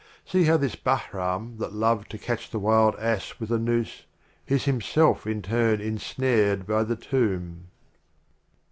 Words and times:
See 0.25 0.45
how 0.45 0.57
this 0.57 0.75
Bahram 0.75 1.59
that 1.59 1.73
loved 1.73 2.09
to 2.09 2.17
catch 2.17 2.49
the 2.49 2.57
Wild 2.57 2.95
Ass 2.95 3.35
with 3.39 3.51
a 3.51 3.59
Noose, 3.59 4.05
Is 4.47 4.65
himself 4.65 5.27
in 5.27 5.43
turn 5.43 5.79
ensnared 5.79 6.65
by 6.65 6.83
the 6.85 6.95
Tomb! 6.95 7.67